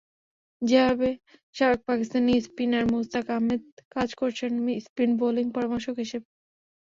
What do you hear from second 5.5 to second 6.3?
পরামর্শক হিসেবে।